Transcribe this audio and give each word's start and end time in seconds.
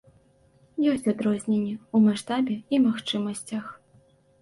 Ёсць 0.91 1.09
адрозненні 1.13 1.75
ў 1.75 1.97
маштабе 2.09 2.59
і 2.73 2.83
магчымасцях. 2.89 3.65